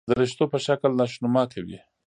درشتو 0.11 0.43
په 0.51 0.57
شکل 0.65 0.91
نشونما 1.01 1.43
کوي. 1.53 1.77